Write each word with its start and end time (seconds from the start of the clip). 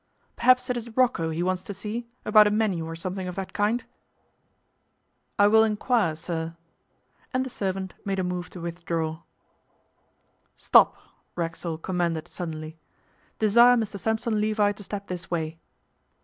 'Perhaps 0.35 0.67
it 0.67 0.75
is 0.77 0.97
Rocco 0.97 1.29
he 1.29 1.43
wants 1.43 1.61
to 1.61 1.75
see, 1.75 2.07
about 2.25 2.47
a 2.47 2.49
menu 2.49 2.87
or 2.87 2.95
something 2.95 3.27
of 3.27 3.35
that 3.35 3.53
kind?' 3.53 3.85
'I 5.37 5.47
will 5.49 5.63
inquire, 5.63 6.15
sir,' 6.15 6.55
and 7.31 7.45
the 7.45 7.51
servant 7.51 7.93
made 8.03 8.17
a 8.17 8.23
move 8.23 8.49
to 8.49 8.59
withdraw. 8.59 9.21
'Stop,' 10.55 10.97
Racksole 11.35 11.77
commanded 11.77 12.27
suddenly. 12.27 12.79
'Desire 13.37 13.77
Mr 13.77 13.99
Sampson 13.99 14.41
Levi 14.41 14.71
to 14.71 14.81
step 14.81 15.05
this 15.05 15.29
way. 15.29 15.59